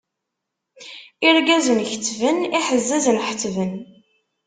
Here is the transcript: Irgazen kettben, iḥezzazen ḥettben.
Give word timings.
Irgazen 1.27 1.79
kettben, 1.89 2.37
iḥezzazen 2.59 3.21
ḥettben. 3.27 3.71